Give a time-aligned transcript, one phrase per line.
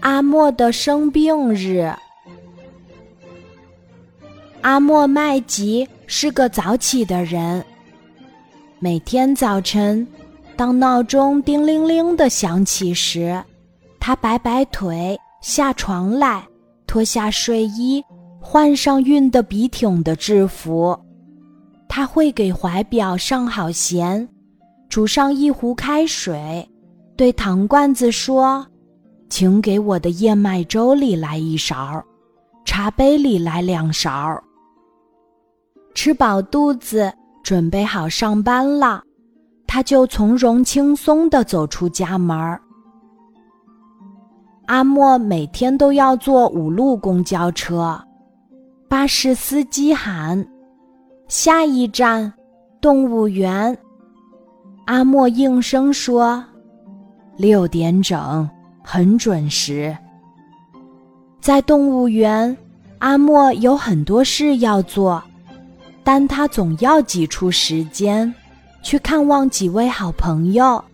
[0.00, 1.90] 阿莫的生病日。
[4.60, 7.64] 阿莫麦吉是个早起的人。
[8.78, 10.06] 每天早晨，
[10.56, 13.42] 当闹钟叮铃铃的响起时，
[13.98, 16.42] 他摆摆腿下床来，
[16.86, 18.04] 脱下睡衣，
[18.40, 20.98] 换上熨得笔挺的制服。
[21.88, 24.28] 他会给怀表上好弦，
[24.88, 26.68] 煮上一壶开水，
[27.16, 28.66] 对糖罐子说。
[29.28, 32.02] 请给我的燕麦粥里来一勺，
[32.64, 34.40] 茶杯里来两勺。
[35.94, 39.02] 吃饱肚子，准备好上班了，
[39.66, 42.36] 他就从容轻松地走出家门。
[44.66, 48.00] 阿莫每天都要坐五路公交车，
[48.88, 50.46] 巴士司机喊
[51.28, 52.32] ：“下一站，
[52.80, 53.76] 动物园。”
[54.86, 56.42] 阿莫应声说
[57.36, 58.48] ：“六点整。”
[58.84, 59.96] 很准时。
[61.40, 62.56] 在动物园，
[62.98, 65.20] 阿莫有很多事要做，
[66.04, 68.32] 但他总要挤出时间
[68.82, 70.84] 去看望几位好朋友。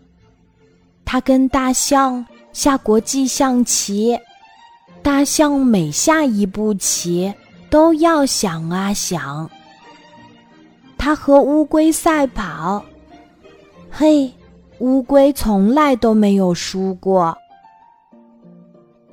[1.05, 4.17] 他跟大象下国际象棋，
[5.03, 7.33] 大象每下一步棋
[7.69, 9.51] 都要想啊想。
[10.97, 12.85] 他和乌龟赛跑，
[13.91, 14.33] 嘿，
[14.79, 17.37] 乌龟从来都没有输过。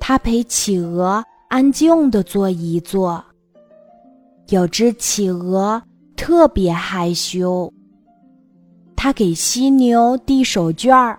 [0.08, 3.22] 他陪企鹅安静地坐一坐。
[4.48, 5.82] 有只企鹅
[6.16, 7.70] 特别害羞，
[8.96, 11.18] 他给犀牛递手绢儿，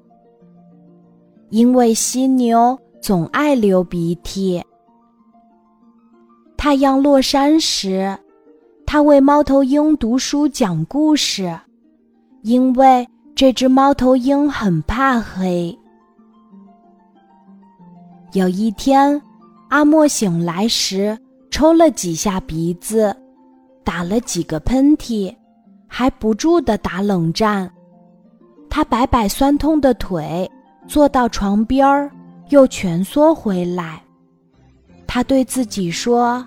[1.52, 4.60] 因为犀牛总爱流鼻涕。
[6.58, 8.18] 太阳落山时，
[8.88, 11.56] 他为猫头鹰读书讲故事，
[12.42, 15.78] 因为这只猫头鹰很怕黑。
[18.34, 19.20] 有一天，
[19.70, 21.18] 阿莫醒来时
[21.50, 23.16] 抽了几下鼻子，
[23.84, 25.36] 打了几个喷嚏，
[25.88, 27.70] 还不住地打冷战。
[28.70, 30.50] 他摆摆酸痛的腿，
[30.88, 32.12] 坐到床边儿，
[32.50, 34.00] 又蜷缩回来。
[35.08, 36.46] 他对自己说：“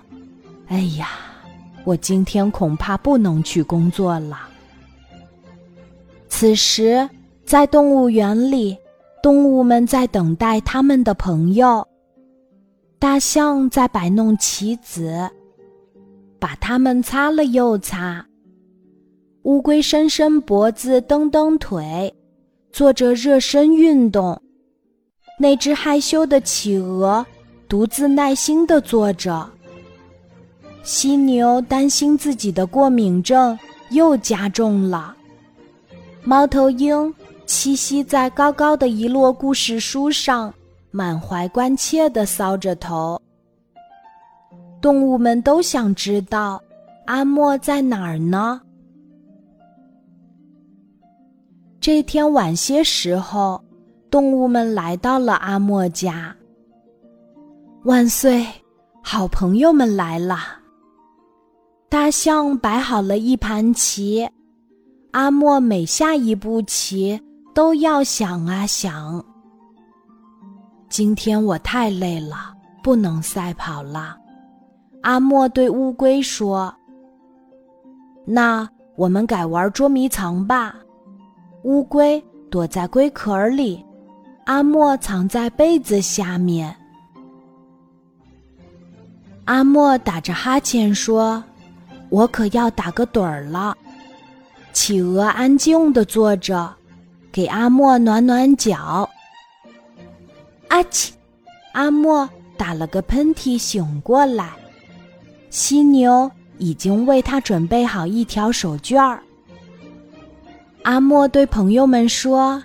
[0.67, 1.09] 哎呀，
[1.83, 4.47] 我今天恐怕不能去工作了。”
[6.29, 7.07] 此时，
[7.43, 8.77] 在动物园里。
[9.23, 11.87] 动物们在等待他们的朋友。
[12.99, 15.29] 大象在摆弄棋子，
[16.39, 18.25] 把它们擦了又擦。
[19.43, 22.13] 乌龟伸伸脖子，蹬蹬腿，
[22.73, 24.41] 做着热身运动。
[25.39, 27.25] 那只害羞的企鹅
[27.69, 29.49] 独自耐心地坐着。
[30.83, 33.57] 犀牛担心自己的过敏症
[33.91, 35.15] 又加重了。
[36.25, 37.13] 猫头鹰。
[37.45, 40.53] 栖息在高高的一摞故事书上，
[40.91, 43.21] 满怀关切地搔着头。
[44.81, 46.61] 动物们都想知道
[47.05, 48.61] 阿莫在哪儿呢？
[51.79, 53.61] 这天晚些时候，
[54.09, 56.33] 动物们来到了阿莫家。
[57.83, 58.45] 万岁，
[59.01, 60.37] 好朋友们来了！
[61.89, 64.29] 大象摆好了一盘棋，
[65.11, 67.21] 阿莫每下一步棋。
[67.53, 69.23] 都要想啊想。
[70.89, 72.53] 今天我太累了，
[72.83, 74.17] 不能赛跑了。
[75.01, 76.73] 阿莫对乌龟说
[78.25, 80.75] ：“那我们改玩捉迷藏吧。”
[81.63, 83.83] 乌龟躲在龟壳里，
[84.45, 86.75] 阿莫藏在被子下面。
[89.45, 91.43] 阿莫打着哈欠说
[92.09, 93.75] ：“我可要打个盹儿了。”
[94.73, 96.73] 企鹅安静地坐着。
[97.33, 99.09] 给阿莫暖暖脚。
[100.67, 101.09] 阿嚏！
[101.73, 104.51] 阿莫打了个喷嚏，醒过来。
[105.49, 109.19] 犀牛已经为他准备好一条手绢儿。
[110.83, 112.61] 阿莫对朋友们说：“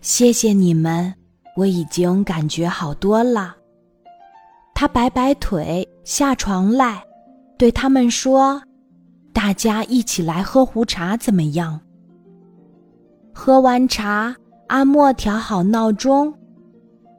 [0.00, 1.12] 谢谢你们，
[1.54, 3.54] 我已经感觉好多了。”
[4.74, 7.02] 他摆摆腿下床来，
[7.58, 8.62] 对他们说
[9.34, 11.78] ：“大家一起来喝壶茶，怎么样？”
[13.40, 14.34] 喝完茶，
[14.66, 16.34] 阿莫调好闹钟，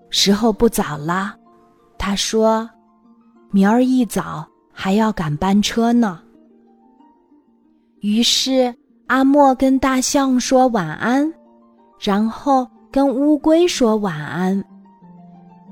[0.10, 1.34] 时候不早了。
[1.98, 2.70] 他说
[3.52, 6.20] ：“明儿一早还要赶班车呢。”
[8.02, 8.76] 于是
[9.08, 11.34] 阿莫跟大象说晚安，
[11.98, 14.62] 然后跟乌龟说晚安，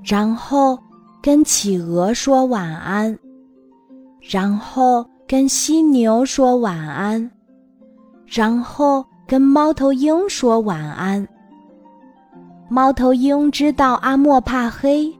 [0.01, 0.79] 然后
[1.21, 3.19] 跟企鹅说晚安，
[4.21, 7.29] 然后跟犀牛说晚安，
[8.25, 9.05] 然后。
[9.27, 11.27] 跟猫头鹰说晚安。
[12.69, 15.13] 猫头鹰知道阿莫怕黑，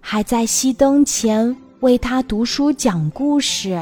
[0.00, 3.78] 还在熄灯前为他读书讲故事。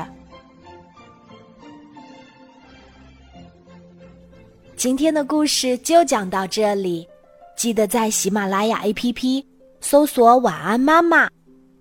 [4.77, 7.07] 今天的故事就讲到这里，
[7.57, 9.45] 记得在喜马拉雅 APP
[9.81, 11.31] 搜索“晚安妈妈”，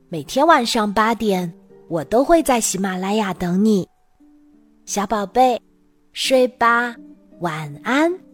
[0.09, 1.51] 每天晚上八点，
[1.87, 3.87] 我都会在喜马拉雅等你，
[4.85, 5.59] 小宝贝，
[6.13, 6.95] 睡吧，
[7.39, 8.32] 晚安。